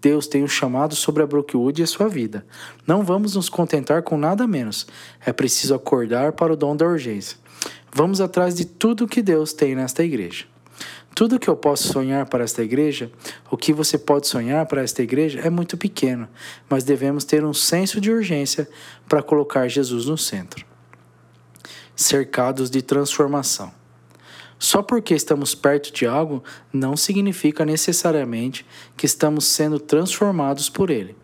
Deus 0.00 0.26
tem 0.26 0.42
um 0.42 0.48
chamado 0.48 0.94
sobre 0.94 1.22
a 1.22 1.26
Brookwood 1.26 1.80
e 1.80 1.84
a 1.84 1.86
sua 1.86 2.08
vida. 2.08 2.46
Não 2.86 3.02
vamos 3.02 3.34
nos 3.34 3.48
contentar 3.48 4.02
com 4.02 4.16
nada 4.16 4.46
menos. 4.46 4.86
É 5.24 5.32
preciso 5.32 5.74
acordar 5.74 6.32
para 6.32 6.52
o 6.52 6.56
dom 6.56 6.74
da 6.76 6.86
urgência. 6.86 7.36
Vamos 7.92 8.20
atrás 8.20 8.54
de 8.54 8.64
tudo 8.64 9.08
que 9.08 9.20
Deus 9.20 9.52
tem 9.52 9.74
nesta 9.74 10.04
igreja. 10.04 10.46
Tudo 11.18 11.40
que 11.40 11.50
eu 11.50 11.56
posso 11.56 11.88
sonhar 11.88 12.26
para 12.26 12.44
esta 12.44 12.62
igreja, 12.62 13.10
o 13.50 13.56
que 13.56 13.72
você 13.72 13.98
pode 13.98 14.28
sonhar 14.28 14.64
para 14.66 14.82
esta 14.82 15.02
igreja 15.02 15.40
é 15.40 15.50
muito 15.50 15.76
pequeno, 15.76 16.28
mas 16.70 16.84
devemos 16.84 17.24
ter 17.24 17.44
um 17.44 17.52
senso 17.52 18.00
de 18.00 18.08
urgência 18.08 18.68
para 19.08 19.20
colocar 19.20 19.66
Jesus 19.66 20.06
no 20.06 20.16
centro. 20.16 20.64
Cercados 21.96 22.70
de 22.70 22.82
transformação. 22.82 23.72
Só 24.60 24.80
porque 24.80 25.12
estamos 25.12 25.56
perto 25.56 25.92
de 25.92 26.06
algo 26.06 26.40
não 26.72 26.96
significa 26.96 27.64
necessariamente 27.64 28.64
que 28.96 29.04
estamos 29.04 29.44
sendo 29.44 29.80
transformados 29.80 30.70
por 30.70 30.88
ele. 30.88 31.16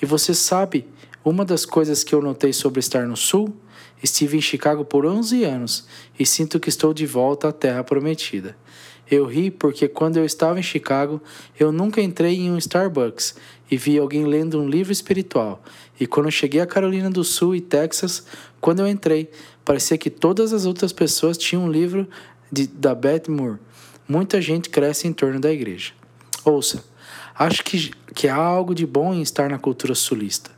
E 0.00 0.06
você 0.06 0.32
sabe, 0.32 0.88
uma 1.22 1.44
das 1.44 1.66
coisas 1.66 2.02
que 2.02 2.14
eu 2.14 2.22
notei 2.22 2.54
sobre 2.54 2.80
estar 2.80 3.06
no 3.06 3.18
Sul? 3.18 3.54
Estive 4.02 4.38
em 4.38 4.40
Chicago 4.40 4.82
por 4.82 5.04
11 5.04 5.44
anos 5.44 5.86
e 6.18 6.24
sinto 6.24 6.58
que 6.58 6.70
estou 6.70 6.94
de 6.94 7.04
volta 7.04 7.48
à 7.48 7.52
Terra 7.52 7.84
Prometida. 7.84 8.56
Eu 9.10 9.24
ri 9.26 9.50
porque 9.50 9.86
quando 9.86 10.16
eu 10.16 10.24
estava 10.24 10.58
em 10.58 10.62
Chicago, 10.62 11.20
eu 11.58 11.70
nunca 11.70 12.00
entrei 12.00 12.40
em 12.40 12.50
um 12.50 12.58
Starbucks 12.58 13.36
e 13.70 13.76
vi 13.76 13.98
alguém 13.98 14.24
lendo 14.24 14.60
um 14.60 14.68
livro 14.68 14.92
espiritual. 14.92 15.62
E 15.98 16.06
quando 16.06 16.30
cheguei 16.30 16.60
a 16.60 16.66
Carolina 16.66 17.10
do 17.10 17.22
Sul 17.22 17.54
e 17.54 17.60
Texas, 17.60 18.24
quando 18.60 18.80
eu 18.80 18.88
entrei, 18.88 19.30
parecia 19.64 19.96
que 19.96 20.10
todas 20.10 20.52
as 20.52 20.66
outras 20.66 20.92
pessoas 20.92 21.38
tinham 21.38 21.64
um 21.64 21.70
livro 21.70 22.08
de, 22.50 22.66
da 22.66 22.94
Beth 22.94 23.28
Moore. 23.28 23.58
Muita 24.08 24.40
gente 24.40 24.70
cresce 24.70 25.08
em 25.08 25.12
torno 25.12 25.40
da 25.40 25.52
igreja. 25.52 25.92
Ouça, 26.44 26.84
acho 27.34 27.64
que, 27.64 27.90
que 28.14 28.28
há 28.28 28.36
algo 28.36 28.74
de 28.74 28.86
bom 28.86 29.12
em 29.12 29.22
estar 29.22 29.50
na 29.50 29.58
cultura 29.58 29.94
sulista. 29.94 30.50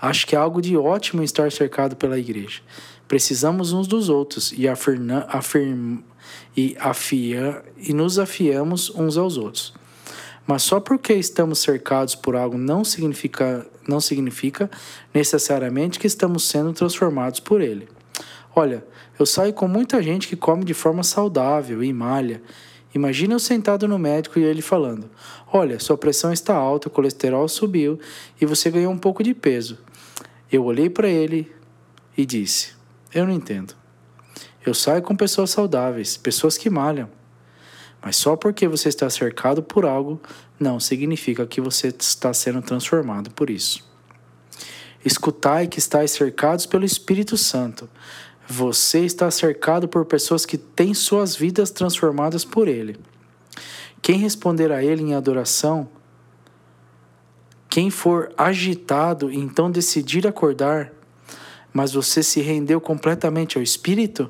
Acho 0.00 0.26
que 0.26 0.34
há 0.34 0.40
algo 0.40 0.60
de 0.60 0.76
ótimo 0.76 1.22
em 1.22 1.24
estar 1.24 1.50
cercado 1.52 1.96
pela 1.96 2.18
igreja. 2.18 2.60
Precisamos 3.06 3.72
uns 3.72 3.86
dos 3.86 4.08
outros 4.08 4.52
e, 4.52 4.68
afirma, 4.68 5.24
afirma, 5.28 6.02
e, 6.56 6.76
afia, 6.78 7.62
e 7.76 7.92
nos 7.92 8.18
afiamos 8.18 8.90
uns 8.90 9.16
aos 9.16 9.36
outros. 9.36 9.74
Mas 10.46 10.62
só 10.62 10.78
porque 10.78 11.12
estamos 11.12 11.58
cercados 11.58 12.14
por 12.14 12.36
algo 12.36 12.56
não 12.56 12.84
significa, 12.84 13.66
não 13.86 14.00
significa 14.00 14.70
necessariamente 15.12 15.98
que 15.98 16.06
estamos 16.06 16.44
sendo 16.44 16.72
transformados 16.72 17.40
por 17.40 17.60
ele. 17.60 17.88
Olha, 18.54 18.84
eu 19.18 19.26
saio 19.26 19.52
com 19.52 19.66
muita 19.66 20.02
gente 20.02 20.28
que 20.28 20.36
come 20.36 20.64
de 20.64 20.72
forma 20.72 21.02
saudável 21.02 21.82
e 21.82 21.92
malha. 21.92 22.40
Imagina 22.94 23.34
eu 23.34 23.38
sentado 23.38 23.86
no 23.88 23.98
médico 23.98 24.38
e 24.38 24.44
ele 24.44 24.62
falando: 24.62 25.10
Olha, 25.52 25.78
sua 25.78 25.98
pressão 25.98 26.32
está 26.32 26.54
alta, 26.54 26.88
o 26.88 26.90
colesterol 26.90 27.46
subiu 27.48 27.98
e 28.40 28.46
você 28.46 28.70
ganhou 28.70 28.92
um 28.92 28.98
pouco 28.98 29.22
de 29.22 29.34
peso. 29.34 29.78
Eu 30.50 30.64
olhei 30.64 30.88
para 30.88 31.08
ele 31.08 31.52
e 32.16 32.24
disse: 32.24 32.72
Eu 33.12 33.26
não 33.26 33.32
entendo. 33.32 33.74
Eu 34.66 34.74
saio 34.74 35.00
com 35.00 35.14
pessoas 35.14 35.50
saudáveis, 35.50 36.16
pessoas 36.16 36.58
que 36.58 36.68
malham. 36.68 37.08
Mas 38.02 38.16
só 38.16 38.34
porque 38.34 38.66
você 38.66 38.88
está 38.88 39.08
cercado 39.08 39.62
por 39.62 39.84
algo 39.86 40.20
não 40.58 40.80
significa 40.80 41.46
que 41.46 41.60
você 41.60 41.94
está 41.96 42.34
sendo 42.34 42.60
transformado 42.60 43.30
por 43.30 43.48
isso. 43.48 43.88
Escutai 45.04 45.68
que 45.68 45.78
estáis 45.78 46.10
cercados 46.10 46.66
pelo 46.66 46.84
Espírito 46.84 47.36
Santo. 47.36 47.88
Você 48.48 49.04
está 49.04 49.30
cercado 49.30 49.86
por 49.86 50.04
pessoas 50.04 50.44
que 50.44 50.58
têm 50.58 50.94
suas 50.94 51.36
vidas 51.36 51.70
transformadas 51.70 52.44
por 52.44 52.66
Ele. 52.66 52.96
Quem 54.02 54.18
responder 54.18 54.72
a 54.72 54.82
Ele 54.82 55.02
em 55.02 55.14
adoração, 55.14 55.88
quem 57.68 57.88
for 57.88 58.32
agitado 58.36 59.30
e 59.30 59.36
então 59.36 59.70
decidir 59.70 60.26
acordar, 60.26 60.92
mas 61.72 61.92
você 61.92 62.20
se 62.20 62.40
rendeu 62.40 62.80
completamente 62.80 63.56
ao 63.56 63.62
Espírito? 63.62 64.28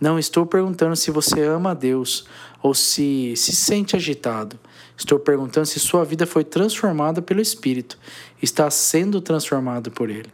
Não 0.00 0.18
estou 0.18 0.44
perguntando 0.44 0.94
se 0.94 1.10
você 1.10 1.42
ama 1.42 1.70
a 1.70 1.74
Deus 1.74 2.26
ou 2.62 2.74
se 2.74 3.34
se 3.36 3.52
sente 3.52 3.96
agitado. 3.96 4.58
Estou 4.96 5.18
perguntando 5.18 5.66
se 5.66 5.80
sua 5.80 6.04
vida 6.04 6.26
foi 6.26 6.44
transformada 6.44 7.20
pelo 7.22 7.40
Espírito, 7.40 7.98
está 8.42 8.70
sendo 8.70 9.20
transformado 9.20 9.90
por 9.90 10.10
Ele. 10.10 10.30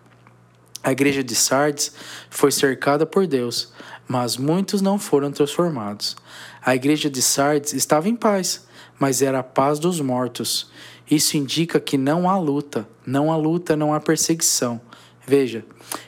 A 0.83 0.91
igreja 0.91 1.23
de 1.23 1.35
Sardes 1.35 1.93
foi 2.29 2.51
cercada 2.51 3.07
por 3.07 3.27
Deus, 3.27 3.73
mas 4.09 4.37
muitos 4.37 4.83
não 4.83 4.99
foram 4.99 5.31
transformados. 5.31 6.17
A 6.65 6.75
igreja 6.75 7.09
de 7.09 7.23
Sardes 7.23 7.73
estava 7.73 8.09
em 8.09 8.17
paz, 8.17 8.67
mas 8.99 9.23
era 9.23 9.39
a 9.39 9.45
paz 9.45 9.79
dos 9.79 10.01
mortos. 10.01 10.71
Isso 11.09 11.37
indica 11.37 11.79
que 11.79 11.97
não 11.97 12.29
há 12.29 12.37
luta, 12.37 12.89
não 13.07 13.31
há 13.31 13.37
luta, 13.37 13.77
não 13.77 13.95
há 13.95 14.01
perseguição. 14.01 14.81
Veja, 15.27 15.65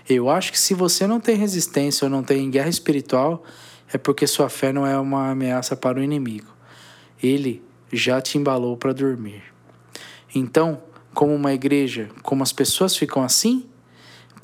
eu 0.09 0.29
acho 0.29 0.51
que 0.53 0.59
se 0.59 0.75
você 0.75 1.07
não 1.07 1.21
tem 1.21 1.37
resistência 1.37 2.05
ou 2.05 2.11
não 2.11 2.23
tem 2.23 2.51
guerra 2.51 2.69
espiritual, 2.69 3.45
é 3.93 3.99
porque 3.99 4.27
sua 4.27 4.49
fé 4.49 4.73
não 4.73 4.87
é 4.87 4.99
uma 4.99 5.31
ameaça 5.31 5.77
para 5.77 5.99
o 5.99 6.03
inimigo. 6.03 6.53
Ele 7.23 7.63
já 7.93 8.21
te 8.21 8.39
embalou 8.39 8.77
para 8.77 8.93
dormir. 8.93 9.43
Então, 10.35 10.83
como 11.13 11.35
uma 11.35 11.53
igreja, 11.53 12.11
como 12.23 12.43
as 12.43 12.53
pessoas 12.53 12.97
ficam 12.97 13.23
assim, 13.23 13.69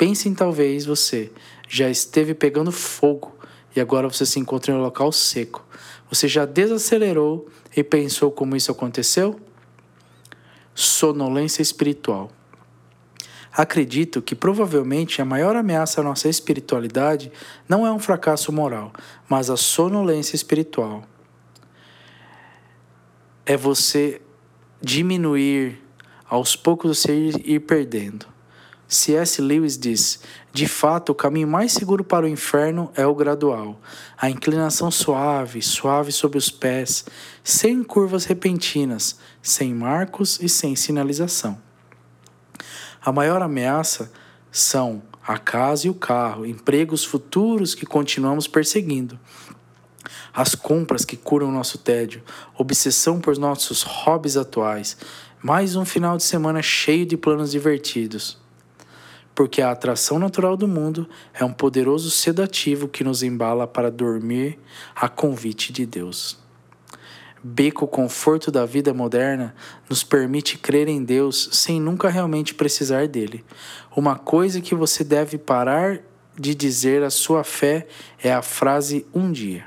Pense 0.00 0.26
em 0.26 0.32
talvez 0.32 0.86
você 0.86 1.30
já 1.68 1.90
esteve 1.90 2.32
pegando 2.32 2.72
fogo 2.72 3.36
e 3.76 3.80
agora 3.82 4.08
você 4.08 4.24
se 4.24 4.40
encontra 4.40 4.72
em 4.72 4.74
um 4.74 4.80
local 4.80 5.12
seco. 5.12 5.62
Você 6.08 6.26
já 6.26 6.46
desacelerou 6.46 7.46
e 7.76 7.84
pensou 7.84 8.30
como 8.30 8.56
isso 8.56 8.72
aconteceu? 8.72 9.38
Sonolência 10.74 11.60
espiritual. 11.60 12.32
Acredito 13.52 14.22
que 14.22 14.34
provavelmente 14.34 15.20
a 15.20 15.24
maior 15.24 15.56
ameaça 15.56 16.00
à 16.00 16.04
nossa 16.04 16.28
espiritualidade 16.28 17.32
não 17.68 17.86
é 17.86 17.92
um 17.92 17.98
fracasso 17.98 18.52
moral, 18.52 18.92
mas 19.28 19.50
a 19.50 19.56
sonolência 19.56 20.36
espiritual. 20.36 21.04
É 23.44 23.56
você 23.56 24.22
diminuir, 24.80 25.82
aos 26.28 26.54
poucos 26.54 26.98
você 26.98 27.12
ir, 27.12 27.42
ir 27.44 27.60
perdendo 27.60 28.26
C.S. 28.90 29.40
Lewis 29.40 29.78
diz: 29.78 30.18
De 30.52 30.66
fato, 30.66 31.12
o 31.12 31.14
caminho 31.14 31.46
mais 31.46 31.72
seguro 31.72 32.02
para 32.02 32.26
o 32.26 32.28
inferno 32.28 32.90
é 32.96 33.06
o 33.06 33.14
gradual, 33.14 33.80
a 34.18 34.28
inclinação 34.28 34.90
suave, 34.90 35.62
suave 35.62 36.10
sob 36.10 36.36
os 36.36 36.50
pés, 36.50 37.04
sem 37.44 37.84
curvas 37.84 38.24
repentinas, 38.24 39.16
sem 39.40 39.72
marcos 39.72 40.40
e 40.42 40.48
sem 40.48 40.74
sinalização. 40.74 41.56
A 43.02 43.10
maior 43.10 43.40
ameaça 43.40 44.12
são 44.52 45.02
a 45.26 45.38
casa 45.38 45.86
e 45.86 45.90
o 45.90 45.94
carro, 45.94 46.44
empregos 46.44 47.02
futuros 47.02 47.74
que 47.74 47.86
continuamos 47.86 48.46
perseguindo. 48.46 49.18
As 50.34 50.54
compras 50.54 51.04
que 51.04 51.16
curam 51.16 51.50
nosso 51.50 51.78
tédio, 51.78 52.22
obsessão 52.58 53.18
por 53.18 53.38
nossos 53.38 53.82
hobbies 53.82 54.36
atuais, 54.36 54.98
mais 55.42 55.76
um 55.76 55.84
final 55.84 56.18
de 56.18 56.22
semana 56.22 56.60
cheio 56.60 57.06
de 57.06 57.16
planos 57.16 57.50
divertidos. 57.50 58.38
Porque 59.34 59.62
a 59.62 59.70
atração 59.70 60.18
natural 60.18 60.54
do 60.54 60.68
mundo 60.68 61.08
é 61.32 61.42
um 61.42 61.52
poderoso 61.52 62.10
sedativo 62.10 62.86
que 62.86 63.02
nos 63.02 63.22
embala 63.22 63.66
para 63.66 63.90
dormir 63.90 64.58
a 64.94 65.08
convite 65.08 65.72
de 65.72 65.86
Deus. 65.86 66.38
Beco 67.42 67.86
conforto 67.86 68.50
da 68.50 68.66
vida 68.66 68.92
moderna 68.92 69.54
nos 69.88 70.04
permite 70.04 70.58
crer 70.58 70.88
em 70.88 71.02
Deus 71.02 71.48
sem 71.52 71.80
nunca 71.80 72.10
realmente 72.10 72.54
precisar 72.54 73.08
dele. 73.08 73.44
Uma 73.96 74.16
coisa 74.16 74.60
que 74.60 74.74
você 74.74 75.02
deve 75.02 75.38
parar 75.38 76.00
de 76.38 76.54
dizer 76.54 77.02
a 77.02 77.08
sua 77.08 77.42
fé 77.42 77.86
é 78.22 78.32
a 78.32 78.42
frase 78.42 79.06
um 79.14 79.32
dia. 79.32 79.64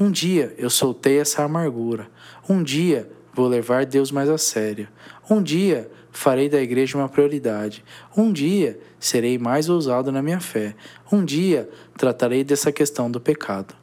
Um 0.00 0.10
dia 0.10 0.54
eu 0.56 0.70
soltei 0.70 1.18
essa 1.18 1.42
amargura. 1.44 2.08
Um 2.48 2.62
dia 2.62 3.10
vou 3.34 3.48
levar 3.48 3.84
Deus 3.84 4.10
mais 4.10 4.30
a 4.30 4.38
sério. 4.38 4.88
Um 5.28 5.42
dia 5.42 5.90
farei 6.10 6.48
da 6.48 6.60
igreja 6.60 6.96
uma 6.96 7.08
prioridade. 7.08 7.84
Um 8.16 8.32
dia 8.32 8.80
serei 8.98 9.38
mais 9.38 9.68
ousado 9.68 10.10
na 10.10 10.22
minha 10.22 10.40
fé. 10.40 10.74
Um 11.12 11.22
dia 11.22 11.68
tratarei 11.98 12.42
dessa 12.42 12.72
questão 12.72 13.10
do 13.10 13.20
pecado. 13.20 13.74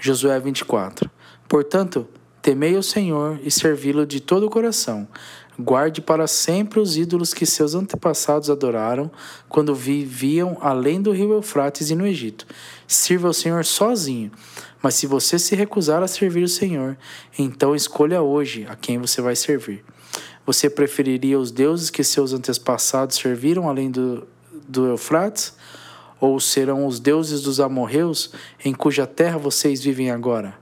Josué 0.00 0.38
24. 0.38 1.10
Portanto, 1.52 2.08
temei 2.40 2.78
o 2.78 2.82
Senhor 2.82 3.38
e 3.42 3.50
servi-lo 3.50 4.06
de 4.06 4.20
todo 4.20 4.46
o 4.46 4.50
coração. 4.50 5.06
Guarde 5.60 6.00
para 6.00 6.26
sempre 6.26 6.80
os 6.80 6.96
ídolos 6.96 7.34
que 7.34 7.44
seus 7.44 7.74
antepassados 7.74 8.48
adoraram 8.48 9.10
quando 9.50 9.74
viviam 9.74 10.56
além 10.62 11.02
do 11.02 11.12
rio 11.12 11.30
Eufrates 11.30 11.90
e 11.90 11.94
no 11.94 12.06
Egito. 12.06 12.46
Sirva 12.86 13.28
o 13.28 13.34
Senhor 13.34 13.66
sozinho. 13.66 14.32
Mas 14.80 14.94
se 14.94 15.06
você 15.06 15.38
se 15.38 15.54
recusar 15.54 16.02
a 16.02 16.08
servir 16.08 16.42
o 16.42 16.48
Senhor, 16.48 16.96
então 17.38 17.76
escolha 17.76 18.22
hoje 18.22 18.66
a 18.66 18.74
quem 18.74 18.96
você 18.96 19.20
vai 19.20 19.36
servir. 19.36 19.84
Você 20.46 20.70
preferiria 20.70 21.38
os 21.38 21.50
deuses 21.50 21.90
que 21.90 22.02
seus 22.02 22.32
antepassados 22.32 23.16
serviram 23.16 23.68
além 23.68 23.90
do, 23.90 24.26
do 24.66 24.86
Eufrates? 24.86 25.52
Ou 26.18 26.40
serão 26.40 26.86
os 26.86 26.98
deuses 26.98 27.42
dos 27.42 27.60
amorreus 27.60 28.32
em 28.64 28.72
cuja 28.72 29.06
terra 29.06 29.36
vocês 29.36 29.82
vivem 29.82 30.10
agora? 30.10 30.61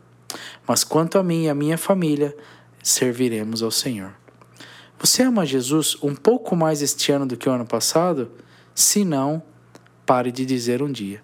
Mas 0.66 0.84
quanto 0.84 1.18
a 1.18 1.22
mim 1.22 1.44
e 1.44 1.48
a 1.48 1.54
minha 1.54 1.78
família, 1.78 2.36
serviremos 2.82 3.62
ao 3.62 3.70
Senhor. 3.70 4.14
Você 4.98 5.22
ama 5.22 5.46
Jesus 5.46 5.96
um 6.02 6.14
pouco 6.14 6.54
mais 6.54 6.82
este 6.82 7.10
ano 7.10 7.26
do 7.26 7.36
que 7.36 7.48
o 7.48 7.52
ano 7.52 7.66
passado? 7.66 8.30
Se 8.74 9.04
não, 9.04 9.42
pare 10.04 10.30
de 10.30 10.44
dizer 10.44 10.82
um 10.82 10.90
dia. 10.90 11.22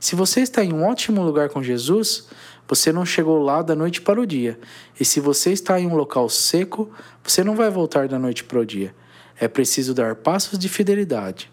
Se 0.00 0.16
você 0.16 0.40
está 0.40 0.64
em 0.64 0.72
um 0.72 0.84
ótimo 0.84 1.22
lugar 1.22 1.48
com 1.50 1.62
Jesus, 1.62 2.28
você 2.66 2.92
não 2.92 3.04
chegou 3.04 3.42
lá 3.42 3.62
da 3.62 3.76
noite 3.76 4.00
para 4.00 4.20
o 4.20 4.26
dia. 4.26 4.58
E 4.98 5.04
se 5.04 5.20
você 5.20 5.52
está 5.52 5.78
em 5.78 5.86
um 5.86 5.94
local 5.94 6.28
seco, 6.28 6.90
você 7.22 7.44
não 7.44 7.54
vai 7.54 7.70
voltar 7.70 8.08
da 8.08 8.18
noite 8.18 8.44
para 8.44 8.58
o 8.58 8.66
dia. 8.66 8.94
É 9.38 9.46
preciso 9.46 9.94
dar 9.94 10.16
passos 10.16 10.58
de 10.58 10.68
fidelidade. 10.68 11.50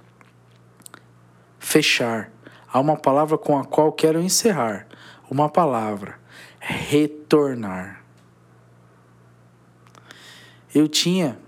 Fechar. 1.59 2.31
Há 2.71 2.79
uma 2.79 2.95
palavra 2.95 3.37
com 3.37 3.57
a 3.57 3.65
qual 3.65 3.91
quero 3.91 4.21
encerrar. 4.21 4.87
Uma 5.29 5.49
palavra 5.49 6.18
retornar. 6.59 8.03
Eu 10.73 10.87
tinha 10.87 11.39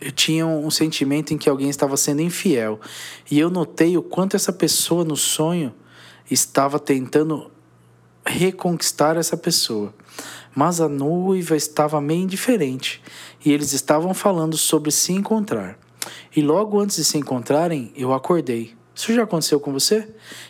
eu 0.00 0.12
tinha 0.12 0.46
um 0.46 0.70
sentimento 0.70 1.34
em 1.34 1.38
que 1.38 1.50
alguém 1.50 1.68
estava 1.68 1.96
sendo 1.96 2.22
infiel. 2.22 2.80
E 3.30 3.38
eu 3.38 3.50
notei 3.50 3.96
o 3.96 4.02
quanto 4.02 4.36
essa 4.36 4.52
pessoa 4.52 5.04
no 5.04 5.16
sonho 5.16 5.74
estava 6.30 6.78
tentando 6.78 7.50
reconquistar 8.24 9.16
essa 9.16 9.36
pessoa. 9.36 9.92
Mas 10.54 10.80
a 10.80 10.88
noiva 10.88 11.56
estava 11.56 12.00
meio 12.00 12.22
indiferente 12.22 13.02
e 13.44 13.52
eles 13.52 13.72
estavam 13.72 14.14
falando 14.14 14.56
sobre 14.56 14.90
se 14.90 15.12
encontrar. 15.12 15.78
E 16.34 16.40
logo 16.40 16.80
antes 16.80 16.96
de 16.96 17.04
se 17.04 17.18
encontrarem, 17.18 17.92
eu 17.96 18.12
acordei. 18.12 18.77
Isso 18.98 19.14
já 19.14 19.22
aconteceu 19.22 19.60
com 19.60 19.72
você? 19.72 20.08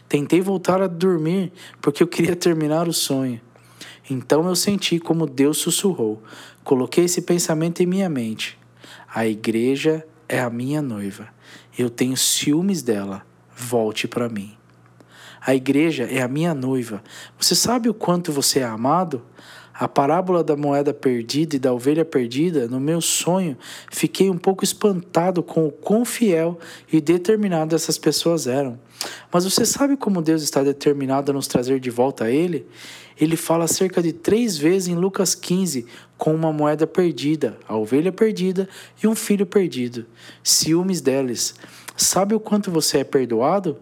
Tentei 0.09 0.41
voltar 0.41 0.81
a 0.81 0.87
dormir 0.87 1.53
porque 1.83 2.03
eu 2.03 2.07
queria 2.07 2.35
terminar 2.35 2.89
o 2.89 2.95
sonho. 2.95 3.39
Então 4.09 4.49
eu 4.49 4.57
senti 4.57 4.99
como 4.99 5.27
Deus 5.27 5.59
sussurrou. 5.59 6.23
Coloquei 6.65 7.05
esse 7.05 7.21
pensamento 7.21 7.83
em 7.83 7.87
minha 7.87 8.09
mente. 8.09 8.59
A 9.15 9.27
igreja 9.27 10.03
é 10.27 10.41
a 10.41 10.49
minha 10.49 10.81
noiva. 10.81 11.29
Eu 11.77 11.91
tenho 11.91 12.17
ciúmes 12.17 12.81
dela. 12.81 13.23
Volte 13.55 14.09
para 14.09 14.31
mim. 14.31 14.57
A 15.45 15.55
igreja 15.55 16.05
é 16.05 16.23
a 16.23 16.29
minha 16.29 16.55
noiva. 16.55 17.05
Você 17.39 17.55
sabe 17.55 17.91
o 17.91 17.95
quanto 17.95 18.33
você 18.33 18.61
é 18.61 18.65
amado? 18.65 19.23
A 19.79 19.87
parábola 19.87 20.43
da 20.43 20.57
moeda 20.57 20.93
perdida 20.93 21.55
e 21.55 21.59
da 21.59 21.73
ovelha 21.73 22.05
perdida, 22.05 22.67
no 22.67 22.81
meu 22.81 23.01
sonho, 23.01 23.57
fiquei 23.93 24.29
um 24.29 24.37
pouco 24.37 24.65
espantado 24.65 25.41
com 25.41 25.69
o 25.69 25.71
quão 25.71 26.05
fiel 26.05 26.59
e 26.93 27.01
determinado 27.01 27.77
essas 27.77 27.97
pessoas 27.97 28.49
eram. 28.49 28.77
Mas 29.33 29.45
você 29.45 29.65
sabe 29.65 29.97
como 29.97 30.21
Deus 30.21 30.43
está 30.43 30.65
determinado 30.65 31.31
a 31.31 31.35
nos 31.35 31.47
trazer 31.47 31.79
de 31.79 31.91
volta 31.91 32.25
a 32.25 32.31
Ele? 32.31 32.67
Ele 33.21 33.37
fala 33.37 33.69
cerca 33.69 34.03
de 34.03 34.13
três 34.13 34.59
vezes 34.59 34.89
em 34.89 34.97
Lucas 34.97 35.37
15 35.37 35.87
com 36.17 36.35
uma 36.35 36.53
moeda 36.53 36.85
perdida, 36.85 37.57
a 37.69 37.77
ovelha 37.77 38.11
perdida 38.11 38.69
e 39.01 39.07
um 39.07 39.15
filho 39.15 39.47
perdido. 39.47 40.07
Ciúmes 40.43 41.01
deles. 41.01 41.55
Sabe 41.97 42.35
o 42.35 42.41
quanto 42.41 42.69
você 42.69 42.99
é 42.99 43.05
perdoado? 43.05 43.77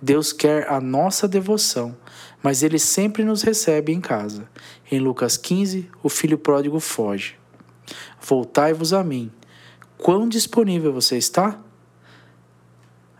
Deus 0.00 0.32
quer 0.32 0.68
a 0.68 0.80
nossa 0.80 1.28
devoção 1.28 1.96
mas 2.42 2.62
ele 2.62 2.78
sempre 2.78 3.24
nos 3.24 3.42
recebe 3.42 3.92
em 3.92 4.00
casa. 4.00 4.48
Em 4.90 4.98
Lucas 4.98 5.36
15, 5.36 5.90
o 6.02 6.08
filho 6.08 6.38
pródigo 6.38 6.80
foge. 6.80 7.36
Voltai-vos 8.20 8.92
a 8.92 9.04
mim. 9.04 9.30
Quão 9.98 10.28
disponível 10.28 10.92
você 10.92 11.18
está? 11.18 11.60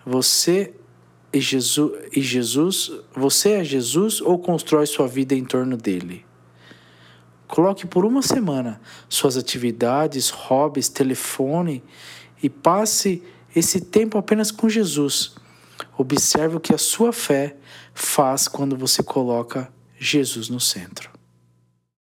Você 0.04 0.74
e 1.32 1.40
Jesus, 1.40 1.92
e 2.12 2.20
Jesus, 2.20 2.92
você 3.14 3.52
é 3.52 3.64
Jesus 3.64 4.20
ou 4.20 4.38
constrói 4.38 4.86
sua 4.86 5.06
vida 5.06 5.34
em 5.34 5.44
torno 5.44 5.76
dele? 5.76 6.24
Coloque 7.46 7.86
por 7.86 8.04
uma 8.04 8.22
semana 8.22 8.80
suas 9.08 9.36
atividades, 9.36 10.30
hobbies, 10.30 10.88
telefone 10.88 11.82
e 12.42 12.48
passe 12.48 13.22
esse 13.54 13.80
tempo 13.80 14.16
apenas 14.16 14.50
com 14.50 14.68
Jesus. 14.68 15.34
Observe 16.00 16.56
o 16.56 16.60
que 16.60 16.74
a 16.74 16.78
sua 16.78 17.12
fé 17.12 17.54
faz 17.92 18.48
quando 18.48 18.74
você 18.74 19.02
coloca 19.02 19.70
Jesus 19.98 20.48
no 20.48 20.58
centro. 20.58 21.10